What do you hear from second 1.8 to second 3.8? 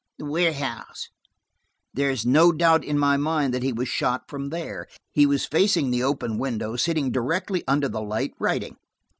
"There is no doubt in my mind that he